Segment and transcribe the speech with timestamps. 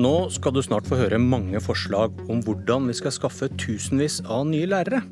[0.00, 4.46] Nå skal du snart få høre mange forslag om hvordan vi skal skaffe tusenvis av
[4.48, 5.02] nye lærere.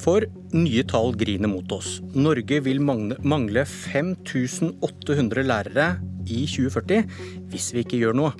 [0.00, 0.24] For
[0.56, 2.00] nye tall griner mot oss.
[2.16, 5.86] Norge vil mangle 5800 lærere
[6.24, 7.04] i 2040
[7.52, 8.32] hvis vi ikke gjør noe.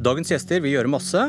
[0.00, 1.24] Dagens gjester vil gjøre masse,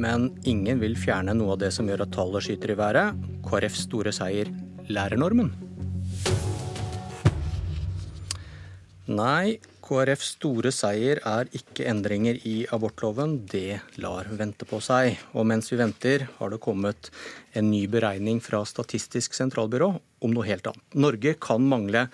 [0.00, 3.18] men ingen vil fjerne noe av det som gjør at tallet skyter i været.
[3.44, 4.48] KrFs store seier
[4.88, 5.52] lærernormen.
[9.10, 9.58] Nei,
[9.90, 13.40] KrFs store seier er ikke endringer i abortloven.
[13.50, 15.18] Det lar vente på seg.
[15.34, 17.10] Og mens vi venter, har det kommet
[17.58, 20.86] en ny beregning fra Statistisk sentralbyrå om noe helt annet.
[20.94, 22.04] Norge kan mangle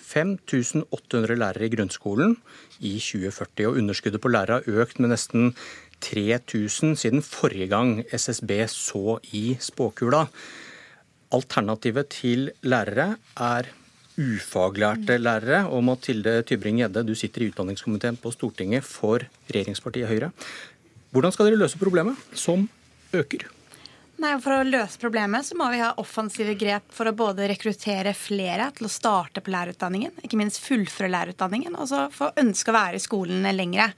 [0.00, 2.38] 5800 lærere i grunnskolen
[2.80, 5.52] i 2040, og underskuddet på lærere har økt med nesten
[6.08, 10.24] 3000 siden forrige gang SSB så i spåkula.
[11.36, 13.74] Alternativet til lærere er
[14.16, 15.66] ufaglærte lærere.
[15.68, 20.32] Og Mathilde Tybring-Gjedde, du sitter i utdanningskomiteen på Stortinget for regjeringspartiet Høyre.
[21.10, 22.68] Hvordan skal dere løse problemet, som
[23.16, 23.48] øker?
[24.16, 28.14] Nei, For å løse problemet så må vi ha offensive grep for å både rekruttere
[28.16, 32.76] flere til å starte på lærerutdanningen, ikke minst fullføre lærerutdanningen, og så få ønske å
[32.78, 33.90] være i skolen lengre.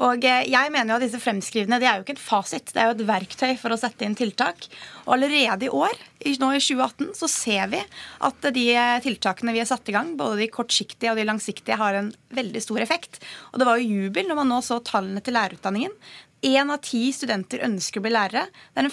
[0.00, 2.80] Og eh, jeg mener jo at disse fremskrivene det er jo ikke en fasit, det
[2.80, 4.70] er jo et verktøy for å sette inn tiltak.
[5.04, 6.00] Og allerede i år,
[6.40, 7.82] nå i 2018, så ser vi
[8.24, 8.64] at de
[9.04, 12.64] tiltakene vi har satt i gang, både de kortsiktige og de langsiktige, har en veldig
[12.64, 13.20] stor effekt.
[13.52, 15.92] Og det var jo jubel når man nå så tallene til lærerutdanningen.
[16.40, 18.44] Én av ti studenter ønsker å bli lærere.
[18.70, 18.92] Det er en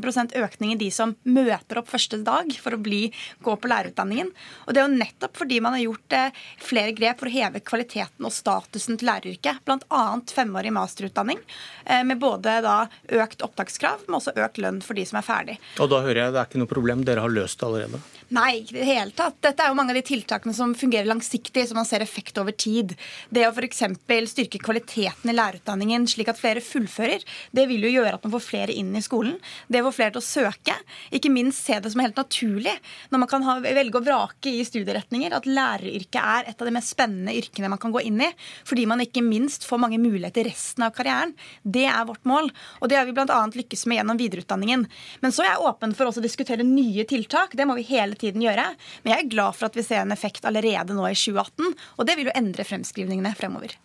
[0.00, 3.10] 15% økning i de som møter opp første dag for å bli,
[3.44, 4.30] gå på lærerutdanningen.
[4.64, 7.60] Og det er jo nettopp fordi man har gjort eh, flere grep for å heve
[7.60, 9.60] kvaliteten og statusen til læreryrket.
[9.68, 10.04] Bl.a.
[10.32, 11.42] femårig masterutdanning
[11.84, 12.78] eh, med både da
[13.20, 15.58] økt opptakskrav, men også økt lønn for de som er ferdig.
[15.76, 18.00] Og da hører jeg det er ikke noe problem, dere har løst det allerede?
[18.34, 19.36] Nei, ikke i det hele tatt.
[19.44, 22.56] Dette er jo mange av de tiltakene som fungerer langsiktig, som man ser effekt over
[22.56, 22.96] tid.
[23.30, 23.84] Det å f.eks.
[24.32, 28.44] styrke kvaliteten i lærerutdanningen slik at flere fullfører, det vil jo gjøre at man får
[28.44, 29.36] flere inn i skolen.
[29.68, 30.76] Det får flere til å søke.
[31.14, 32.74] Ikke minst se det som helt naturlig
[33.12, 36.74] når man kan ha, velge å vrake i studieretninger, at læreryrket er et av de
[36.76, 38.30] mest spennende yrkene man kan gå inn i.
[38.68, 41.34] Fordi man ikke minst får mange muligheter resten av karrieren.
[41.62, 42.50] Det er vårt mål.
[42.80, 43.40] Og det har vi bl.a.
[43.56, 44.86] lykkes med gjennom videreutdanningen.
[45.22, 47.56] Men så er jeg åpen for å diskutere nye tiltak.
[47.56, 48.68] Det må vi hele tiden gjøre.
[49.02, 52.08] Men jeg er glad for at vi ser en effekt allerede nå i 2018, og
[52.08, 53.76] det vil jo endre fremskrivningene fremover.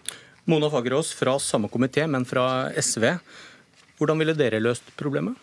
[0.51, 3.05] Mona Fagerås fra samme komité, men fra SV.
[3.95, 5.37] Hvordan ville dere løst problemet?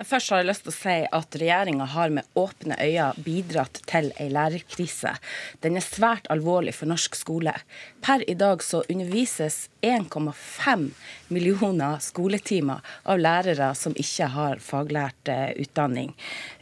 [0.00, 4.08] Først har jeg lyst til å si at regjeringa har med åpne øyne bidratt til
[4.16, 5.12] ei lærerkrise.
[5.60, 7.52] Den er svært alvorlig for norsk skole.
[8.00, 10.86] Per i dag så undervises 1,5
[11.28, 16.14] millioner skoletimer av lærere som ikke har faglært eh, utdanning.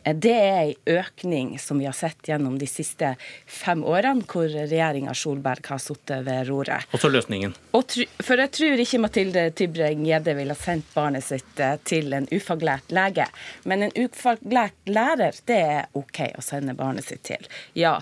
[0.02, 3.14] Eh, det er en økning som vi har sett gjennom de siste
[3.46, 6.86] fem årene, hvor regjeringa Solberg har sittet ved roret.
[6.92, 7.54] Og så løsningen?
[7.76, 12.94] Og, for jeg tror ikke Mathilde Tybring-Gjedde ville sendt barnet sitt eh, til en ufaglært
[12.94, 13.27] lege.
[13.68, 17.48] Men en ufaglært lærer, det er OK å sende barnet sitt til.
[17.78, 17.98] Ja.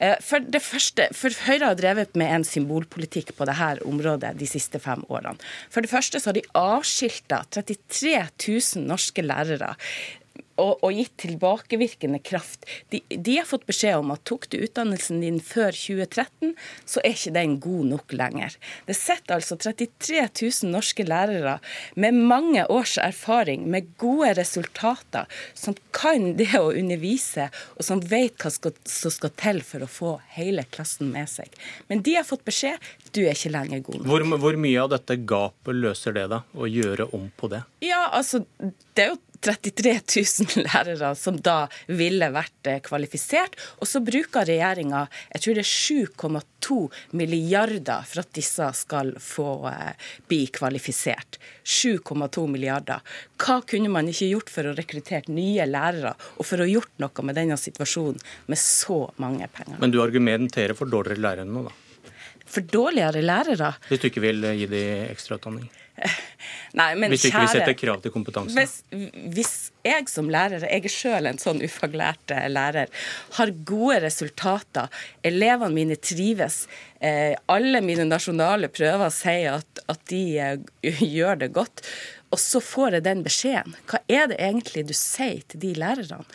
[0.00, 4.48] Eh, for det første, for Høyre har drevet med en symbolpolitikk på dette området de
[4.50, 5.40] siste fem årene.
[5.72, 8.14] For det første så har de avskilta 33
[8.46, 9.74] 000 norske lærere
[10.56, 12.66] og, og, gitt tilbakevirkende kraft.
[12.92, 16.54] De, de, har fått beskjed om at tok du utdannelsen din før 2013,
[16.88, 18.56] så er ikke den god nok lenger.
[18.88, 21.58] Det sitter altså 33 000 norske lærere
[21.94, 28.36] med mange års erfaring, med gode resultater, som kan det å undervise, og som vet
[28.40, 31.52] hva skal, som skal til for å få hele klassen med seg.
[31.90, 32.80] Men de har fått beskjed
[33.16, 34.08] du er ikke lenger god nok.
[34.10, 36.42] Hvor, hvor mye av dette gapet løser det, da?
[36.52, 37.62] Å gjøre om på det?
[37.84, 39.92] Ja, altså, det er jo 33
[40.46, 43.56] 000 lærere som da ville vært eh, kvalifisert.
[43.80, 46.78] Og så bruker regjeringa jeg tror det er 7,2
[47.18, 51.40] milliarder for at disse skal få eh, bli kvalifisert.
[51.64, 53.02] 7,2 milliarder.
[53.42, 57.26] Hva kunne man ikke gjort for å rekruttere nye lærere, og for å gjort noe
[57.26, 58.20] med denne situasjonen
[58.50, 59.80] med så mange penger?
[59.82, 61.74] Men du argumenterer for dårligere lærere nå, da?
[62.46, 63.72] For dårligere lærere?
[63.88, 65.66] Hvis du ikke vil gi dem ekstrautdanning?
[66.76, 68.56] Nei, men hvis ikke ikke vi setter krav til kompetanse?
[68.56, 68.74] Hvis,
[69.32, 69.52] hvis,
[69.86, 72.90] jeg som lærer, jeg er sjøl en sånn ufaglært lærer,
[73.38, 74.92] har gode resultater,
[75.26, 76.64] elevene mine trives,
[77.00, 81.84] eh, alle mine nasjonale prøver sier at, at de eh, gjør det godt,
[82.34, 86.26] og så får jeg den beskjeden, hva er det egentlig du sier til de lærerne?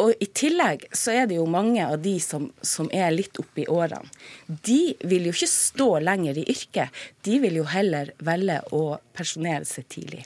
[0.00, 3.64] Og i tillegg så er det jo mange av de som, som er litt oppe
[3.64, 4.08] i årene.
[4.46, 7.02] De vil jo ikke stå lenger i yrket.
[7.26, 10.22] De vil jo heller velge å pensjonere seg tidlig.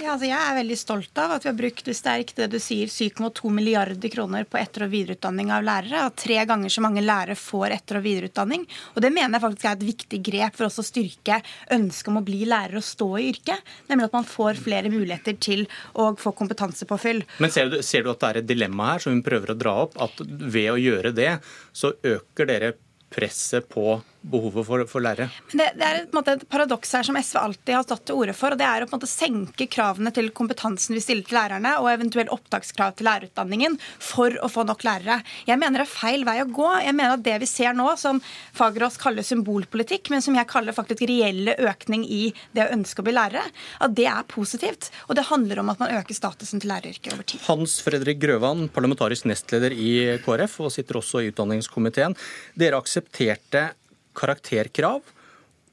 [0.00, 2.36] Ja, altså jeg er veldig stolt av at vi har brukt det sterkt.
[2.38, 6.06] det du sier, 7,2 milliarder kroner på etter- og videreutdanning av lærere.
[6.08, 8.64] At tre ganger så mange lærere får etter- og videreutdanning.
[8.94, 11.40] Og det mener jeg faktisk er et viktig grep for oss å styrke
[11.74, 13.74] ønsket om å bli lærer og stå i yrket.
[13.90, 17.24] Nemlig at man får flere muligheter til å få kompetansepåfyll.
[17.44, 19.58] Men ser du, ser du at det er et dilemma her som hun prøver å
[19.58, 19.96] dra opp?
[20.02, 21.38] At ved å gjøre det,
[21.72, 22.74] så øker dere
[23.14, 25.28] presset på behovet for, for lærere.
[25.52, 28.20] Men det, det er et, måte, et paradoks her som SV alltid har tatt til
[28.22, 28.54] orde for.
[28.54, 31.74] og Det er å på en måte senke kravene til kompetansen vi stiller til lærerne,
[31.82, 35.20] og eventuelt opptakskrav til lærerutdanningen for å få nok lærere.
[35.48, 36.70] Jeg mener det er feil vei å gå.
[36.84, 38.20] Jeg mener at Det vi ser nå, som
[38.56, 42.24] Fagerås kaller symbolpolitikk, men som jeg kaller faktisk reelle økning i
[42.56, 43.44] det å ønske å bli lærere,
[43.84, 44.90] at det er positivt.
[45.08, 47.44] Og det handler om at man øker statusen til læreryrket over tid.
[47.48, 49.94] Hans Fredrik Grøvan, parlamentarisk nestleder i
[50.24, 52.16] KrF og sitter også i utdanningskomiteen.
[52.58, 53.70] Dere aksepterte
[54.16, 55.02] karakterkrav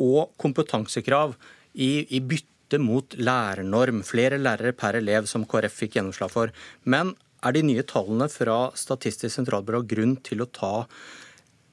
[0.02, 1.36] og kompetansekrav
[1.74, 4.02] i, i bytte mot lærernorm.
[4.08, 6.54] Flere lærere per elev, som KrF fikk gjennomslag for.
[6.84, 10.74] Men er de nye tallene fra Statistisk sentralbyrå grunn til å ta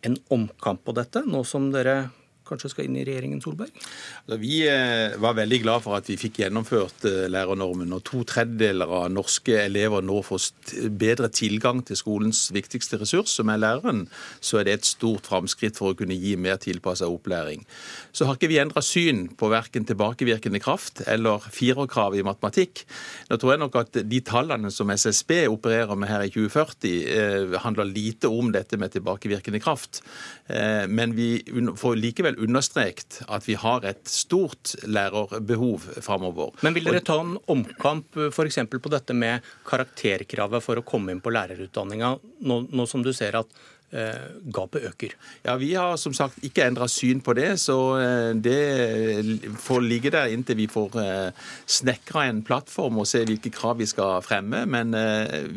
[0.06, 2.08] en omkamp på dette, nå som dere
[2.48, 3.72] kanskje skal inn i regjeringen Solberg?
[4.24, 7.92] Altså, vi eh, var veldig glad for at vi fikk gjennomført eh, lærernormen.
[7.96, 10.48] Og to tredjedeler av norske elever nå får
[10.98, 14.06] bedre tilgang til skolens viktigste ressurs, som er læreren,
[14.40, 17.64] så er det et stort framskritt for å kunne gi mer tilpassa opplæring.
[18.12, 22.84] Så har ikke vi endra syn på verken tilbakevirkende kraft eller firerkrav i matematikk.
[23.28, 27.58] Nå tror jeg nok at de tallene som SSB opererer med her i 2040, eh,
[27.62, 30.02] handler lite om dette med tilbakevirkende kraft.
[30.48, 31.42] Men vi
[31.76, 36.54] får likevel understreket at vi har et stort lærerbehov framover.
[36.66, 38.60] Men vil dere ta en omkamp f.eks.
[38.70, 42.14] på dette med karakterkravet for å komme inn på lærerutdanninga,
[42.48, 45.14] nå, nå som du ser at Eh, gapet øker.
[45.44, 50.12] Ja, Vi har som sagt ikke endra syn på det, så eh, det får ligge
[50.12, 51.30] der inntil vi får eh,
[51.66, 54.66] snekra en plattform og se hvilke krav vi skal fremme.
[54.68, 54.92] Men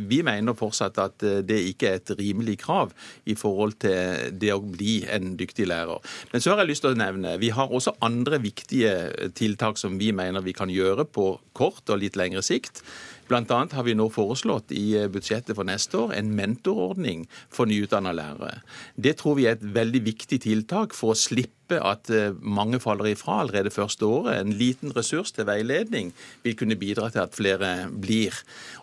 [0.07, 2.94] vi mener fortsatt at det ikke er et rimelig krav
[3.25, 6.00] i forhold til det å bli en dyktig lærer.
[6.31, 10.00] Men så har jeg lyst til å nevne, vi har også andre viktige tiltak som
[10.00, 12.84] vi mener vi kan gjøre på kort og litt lengre sikt.
[13.38, 18.13] Annet har vi nå foreslått i eh, budsjettet for neste år en mentorordning for nyutdanna
[18.16, 18.62] lærere.
[18.95, 23.12] Det tror vi er et veldig viktig tiltak for å slippe at eh, mange faller
[23.12, 24.41] ifra allerede første året.
[24.41, 26.12] En liten ressurs til veiledning
[26.44, 28.35] vil kunne bidra til at flere blir.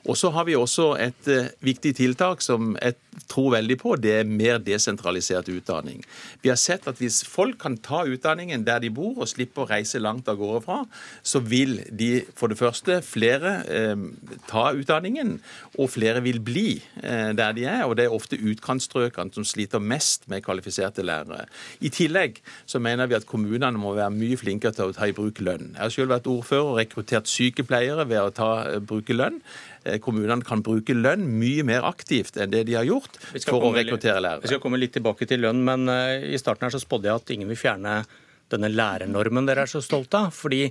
[0.08, 2.96] Og så har vi også et eh, viktig tiltak som jeg
[3.28, 3.96] tror veldig på.
[4.00, 6.02] Det er mer desentralisert utdanning.
[6.42, 9.68] Vi har sett at hvis folk kan ta utdanningen der de bor, og slippe å
[9.68, 10.78] reise langt av gårde fra,
[11.22, 14.06] så vil de for det første flere eh,
[14.48, 15.36] ta utdanningen,
[15.78, 16.68] og flere vil bli
[17.02, 17.84] eh, der de er.
[17.86, 21.46] Og det er ofte utkantstrøkene som sliter mest med kvalifiserte lærere.
[21.84, 25.08] I tillegg så så mener vi at kommunene må være mye flinkere til å ta
[25.08, 25.72] i bruk lønn.
[25.72, 29.40] Jeg har selv vært ordfører og rekruttert sykepleiere ved å ta, eh, bruke lønn.
[29.84, 33.74] Eh, kommunene kan bruke lønn mye mer aktivt enn det de har gjort for å
[33.74, 34.42] rekruttere lærere.
[34.42, 37.14] Vi skal komme litt tilbake til lønn, men eh, i starten her så spådde jeg
[37.14, 38.04] at ingen vil fjerne
[38.48, 40.30] denne lærernormen dere er så stolte av.
[40.32, 40.70] fordi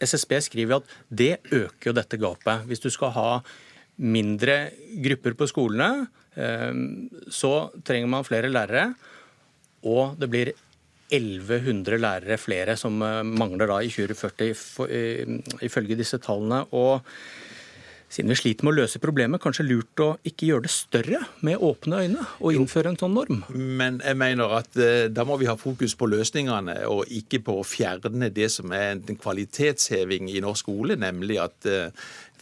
[0.00, 0.84] SSB skriver at
[1.14, 2.66] det øker jo dette gapet.
[2.66, 3.42] Hvis du skal ha
[3.98, 4.72] mindre
[5.04, 6.08] grupper på skolene,
[7.30, 8.94] så trenger man flere lærere.
[9.84, 10.52] Og det blir
[11.12, 16.64] 1100 lærere flere som eh, mangler da i 2040, ifølge disse tallene.
[16.72, 17.02] og
[18.12, 21.62] siden vi sliter med å løse problemet, kanskje lurt å ikke gjøre det større med
[21.64, 23.40] åpne øyne og innføre en sånn norm?
[23.52, 27.56] Men jeg mener at uh, da må vi ha fokus på løsningene, og ikke på
[27.60, 31.88] å fjerne det som er en kvalitetsheving i norsk skole, nemlig at uh,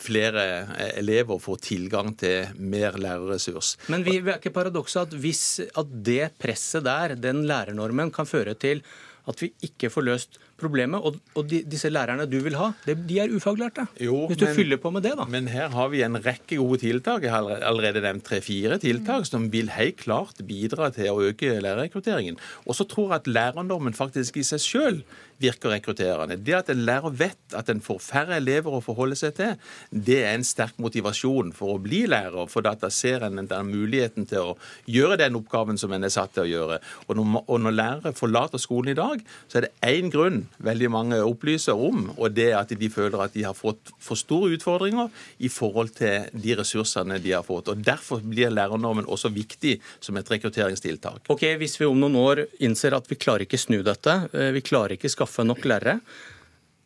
[0.00, 0.44] flere
[0.76, 3.76] eh, elever får tilgang til mer lærerressurs.
[3.92, 8.56] Men vi, er ikke paradokset at hvis at det presset der, den lærernormen, kan føre
[8.58, 8.82] til
[9.28, 11.02] at vi ikke får løst problemet.
[11.02, 13.86] Og, og de, disse lærerne du vil ha, de er ufaglærte.
[14.00, 15.26] Jo, Hvis du men, fyller på med det, da.
[15.30, 17.26] Men her har vi en rekke gode tiltak.
[17.26, 22.38] Jeg har allerede nevnt tre-fire tiltak som vil helt klart bidra til å øke lærerrekrutteringen.
[22.66, 25.02] Og så tror jeg at lærerdommen faktisk i seg sjøl
[25.40, 26.36] virker rekrutterende.
[26.36, 29.56] Det at en lærer vet at en får færre elever å forholde seg til,
[29.90, 32.44] det er en sterk motivasjon for å bli lærer.
[32.52, 34.56] For da ser en den muligheten til å
[34.90, 36.80] gjøre den oppgaven som en er satt til å gjøre.
[37.08, 40.90] Og når, og når lærere forlater skolen i dag, så er det én grunn veldig
[40.92, 44.52] mange opplyser om, og det er at de føler at de har fått for store
[44.56, 47.70] utfordringer i forhold til de ressursene de har fått.
[47.72, 51.30] Og Derfor blir lærernormen også viktig som et rekrutteringstiltak.
[51.32, 54.60] Ok, Hvis vi om noen år innser at vi klarer ikke snu dette, eh, vi
[54.60, 56.00] klarer ikke skaffe nok lærere,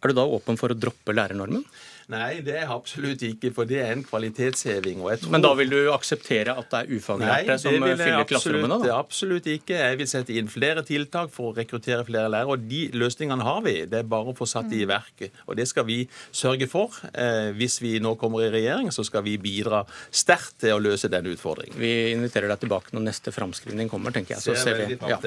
[0.04, 1.64] er du da åpen for å droppe lærernormen?
[2.12, 5.00] Nei, det er absolutt ikke, for det er en kvalitetsheving.
[5.00, 5.32] og jeg tror...
[5.34, 8.78] Men da vil du akseptere at det er ufaglærte som fyller klasserommene?
[8.82, 8.98] da?
[8.98, 9.78] Absolutt ikke.
[9.78, 12.56] Jeg vil sette inn flere tiltak for å rekruttere flere lærere.
[12.58, 13.76] og De løsningene har vi.
[13.88, 15.32] Det er bare å få satt de i verket.
[15.48, 16.02] Og det skal vi
[16.34, 16.92] sørge for.
[17.12, 21.08] Eh, hvis vi nå kommer i regjering, så skal vi bidra sterkt til å løse
[21.12, 21.78] den utfordringen.
[21.80, 24.44] Vi inviterer deg tilbake når neste framskrivning kommer, tenker jeg.
[24.44, 24.98] Så ser vi.
[25.08, 25.20] Ja.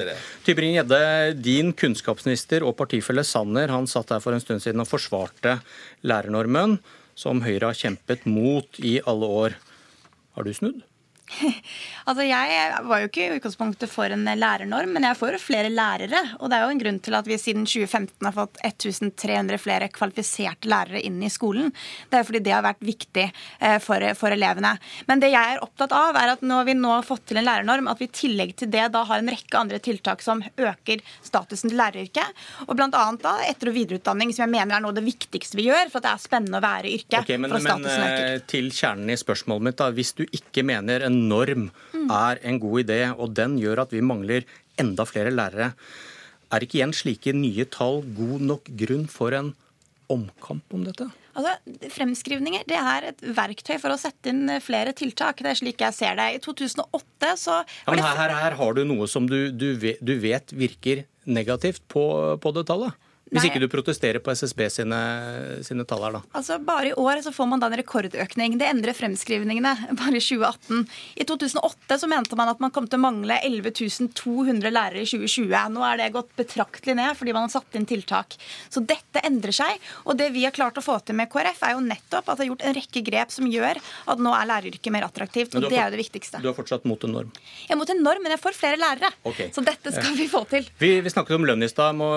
[0.46, 1.02] Tybring-Gjedde,
[1.42, 5.58] din kunnskapsminister og partifelle Sanner han satt her for en stund siden og forsvarte
[6.06, 6.67] lærernormen,
[7.18, 9.58] som Høyre har kjempet mot i alle år.
[10.36, 10.84] Har du snudd?
[12.08, 15.70] altså Jeg var jo ikke i utgangspunktet for en lærernorm, men jeg er for flere
[15.72, 16.22] lærere.
[16.40, 19.90] Og det er jo en grunn til at vi siden 2015 har fått 1300 flere
[19.92, 21.72] kvalifiserte lærere inn i skolen.
[22.10, 24.74] Det er fordi det har vært viktig eh, for, for, elevene.
[25.10, 27.48] Men det jeg er opptatt av, er at når vi nå har fått til en
[27.48, 31.04] lærernorm, at vi i tillegg til det da har en rekke andre tiltak som øker
[31.26, 32.44] statusen til læreryrket.
[32.68, 32.88] Og bl.a.
[33.22, 36.00] da etter- og videreutdanning, som jeg mener er noe av det viktigste vi gjør for
[36.00, 37.20] at det er spennende å være i yrket.
[37.22, 39.90] Okay, men, men eh, til kjernen i spørsmålet mitt, da.
[39.94, 44.04] Hvis du ikke mener en norm er en god idé, og den gjør at vi
[44.04, 44.46] mangler
[44.78, 45.72] enda flere lærere.
[46.48, 49.52] Er ikke igjen slike nye tall god nok grunn for en
[50.08, 51.08] omkamp om dette?
[51.38, 51.54] Altså,
[51.94, 55.42] Fremskrivninger det er et verktøy for å sette inn flere tiltak.
[55.44, 56.30] Det er slik jeg ser det.
[56.34, 60.00] I 2008 så ja, men her, her, her, har du noe som du, du, vet,
[60.02, 62.08] du vet, virker negativt på,
[62.42, 62.96] på det tallet?
[63.32, 64.98] Hvis ikke du protesterer på SSB sine,
[65.66, 66.22] sine, tall her, da?
[66.38, 68.56] Altså, Bare i år så får man da en rekordøkning.
[68.60, 70.84] Det endrer fremskrivningene bare i 2018.
[71.20, 75.08] I 2008 så mente man at man kom til å mangle 11 200 lærere i
[75.08, 75.56] 2020.
[75.74, 78.38] Nå er det gått betraktelig ned fordi man har satt inn tiltak.
[78.72, 79.82] Så dette endrer seg.
[80.06, 82.46] Og det vi har klart å få til med KrF, er jo nettopp at det
[82.46, 85.56] er gjort en rekke grep som gjør at nå er læreryrket mer attraktivt.
[85.58, 86.42] Og det er jo det viktigste.
[86.42, 87.32] Du har fortsatt mot en norm?
[87.66, 89.12] Jeg er mot en norm, men jeg får flere lærere.
[89.28, 89.52] Okay.
[89.54, 90.68] Så dette skal vi få til.
[90.80, 91.96] Vi, vi snakket om lønn i stad.
[91.98, 92.10] Må,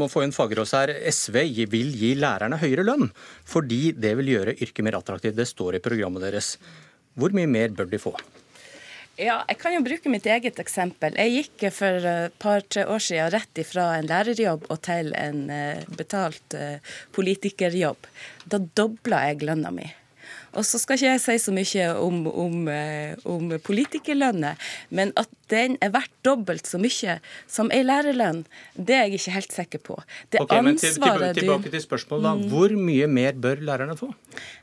[0.00, 0.92] må få inn Fagerås her.
[1.10, 1.40] SV
[1.72, 3.10] vil gi lærerne høyere lønn,
[3.48, 5.38] fordi det vil gjøre yrket mer attraktivt.
[5.38, 6.56] Det står i programmet deres.
[7.14, 8.14] Hvor mye mer bør de få?
[9.14, 11.14] Ja, Jeg kan jo bruke mitt eget eksempel.
[11.14, 15.84] Jeg gikk for et par-tre år siden rett ifra en lærerjobb og til en eh,
[15.94, 16.82] betalt eh,
[17.14, 18.08] politikerjobb.
[18.50, 19.86] Da dobla jeg lønna mi.
[20.54, 24.60] Og så skal ikke jeg si så mye om, om, eh, om politikerlønner,
[24.94, 27.18] men at den er verdt dobbelt så mye
[27.50, 28.44] som ei lærerlønn,
[28.74, 29.98] det er jeg ikke helt sikker på.
[30.32, 32.24] Det okay, men til, til, Tilbake til spørsmålet.
[32.24, 32.34] da.
[32.38, 32.48] Mm.
[32.54, 34.10] Hvor mye mer bør lærerne få?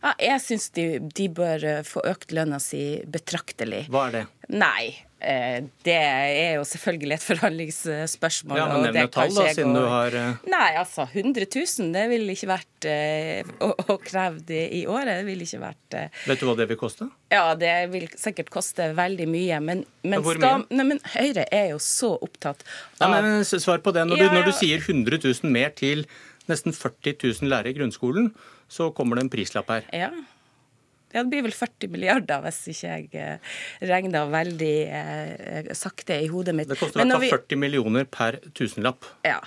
[0.01, 3.85] Ja, jeg syns de, de bør eh, få økt lønna si betraktelig.
[3.91, 4.25] Hva er det?
[4.51, 8.57] Nei, det er jo selvfølgelig et forhandlingsspørsmål.
[8.57, 12.05] Ja, men Nevn et tall, da, siden du har eh, Nei, altså 100 000, det
[12.09, 15.13] ville ikke vært eh, å, å kreve det i året.
[15.19, 17.07] Det ville ikke vært Vet du hva det vil koste?
[17.33, 19.61] Ja, det vil sikkert koste veldig mye.
[19.61, 22.65] Men, men, skal, nei, men Høyre er jo så opptatt
[22.97, 24.07] av nei, men Svar på det.
[24.09, 26.07] Når, ja, du, når du sier 100 000 mer til
[26.49, 28.31] nesten 40 000 lærere i grunnskolen,
[28.71, 29.85] så kommer det en prislapp her.
[29.93, 30.09] Ja.
[31.11, 33.55] Ja, det blir vel 40 milliarder, hvis ikke jeg eh,
[33.89, 36.69] regner veldig eh, sakte i hodet mitt.
[36.71, 39.07] Det koster i hvert fall 40 millioner per tusenlapp.
[39.27, 39.39] Ja.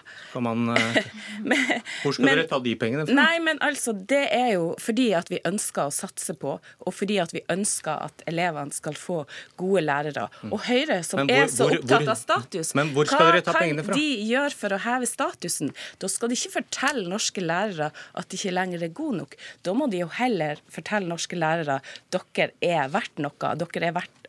[0.45, 0.99] Man, eh,
[1.41, 1.63] men,
[2.03, 3.17] hvor skal men, dere ta de pengene fra?
[3.17, 7.19] Nei, men altså, Det er jo fordi at vi ønsker å satse på, og fordi
[7.23, 9.23] at vi ønsker at elevene skal få
[9.61, 10.29] gode lærere.
[10.43, 10.53] Mm.
[10.53, 13.57] Og Høyre, som hvor, er så opptatt hvor, av status, men hvor skal dere ta
[13.57, 13.97] pengene fra?
[13.97, 15.73] hva de gjøre for å heve statusen?
[16.03, 19.37] Da skal de ikke fortelle norske lærere at de ikke lenger er gode nok.
[19.65, 21.81] Da må de jo heller fortelle norske lærere lærere
[22.13, 23.57] dere er verdt noe.
[23.65, 24.25] Dere er verdt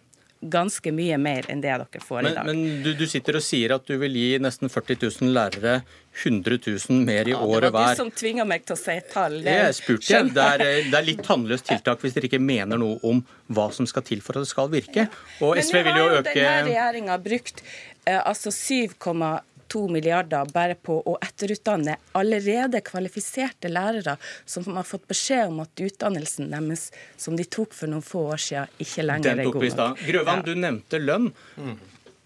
[0.46, 2.48] ganske mye mer enn det dere får men, i dag.
[2.50, 5.80] Men du, du, sitter og sier at du vil gi nesten 40 000 lærere
[6.22, 7.72] 100 000 mer i ja, året hver.
[7.72, 9.40] Det var du som tvinga meg til å si tall.
[9.46, 10.30] Det, jeg spurte jeg.
[10.36, 13.24] Det er, det er litt tannløst tiltak hvis dere ikke mener noe om
[13.56, 15.08] hva som skal til for at det skal virke.
[15.46, 18.96] Og SV vil jo øke Men nå har jo denne regjeringa brukt eh, altså 7,
[19.76, 24.16] 2 milliarder bare på å etterutdanne allerede kvalifiserte lærere
[24.48, 26.88] som har fått beskjed om at utdannelsen deres,
[27.20, 30.08] som de tok for noen få år siden, ikke lenger er god nok.
[30.08, 30.48] Grøvan, ja.
[30.48, 31.30] du nevnte lønn.
[31.60, 31.76] Mm.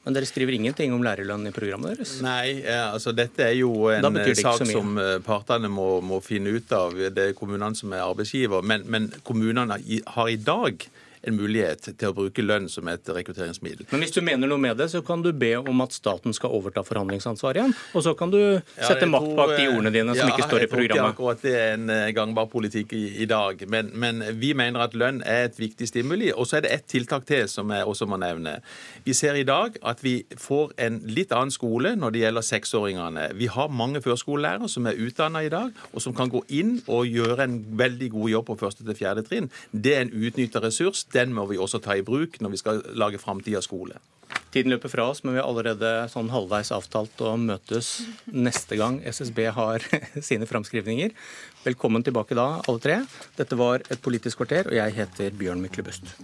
[0.05, 2.15] Men dere skriver ingenting om lærerlønn i programmet deres?
[2.23, 6.95] Nei, altså dette er jo en sak som eh, partene må, må, finne ut av.
[7.13, 8.63] Det er kommunene som er arbeidsgiver.
[8.65, 9.77] Men, men kommunene
[10.15, 10.87] har i dag
[11.27, 13.87] en mulighet til å bruke lønn som et rekrutteringsmiddel.
[13.91, 16.53] Men hvis du mener noe med det, så kan du be om at staten skal
[16.55, 17.75] overta forhandlingsansvaret igjen.
[17.97, 18.39] Og så kan du
[18.77, 20.95] sette ja, makt bak de ordene dine som ja, ikke står i programmet.
[20.95, 23.65] Jeg tror ikke akkurat det er en eh, gangbar politikk i, i dag.
[23.69, 26.31] Men, men, vi mener at lønn er et viktig stimuli.
[26.31, 28.59] Og så er det ett tiltak til som jeg også må nevne.
[29.05, 33.27] Vi ser i dag at vi får en litt annen skole når det gjelder seksåringene.
[33.39, 37.07] Vi har mange førskolelærere som er utdanna i dag, og som kan gå inn og
[37.09, 39.49] gjøre en veldig god jobb på første til fjerde trinn.
[39.71, 42.81] Det er en utnytta ressurs den må vi også ta i bruk når vi skal
[42.97, 43.99] lage framtidas skole.
[44.53, 47.91] Tiden løper fra oss, men vi har allerede sånn halvveis avtalt å møtes
[48.25, 49.85] neste gang SSB har
[50.29, 51.13] sine framskrivninger.
[51.65, 53.01] Velkommen tilbake da, alle tre.
[53.37, 56.15] Dette var Et politisk kvarter, og jeg heter Bjørn Myklebust.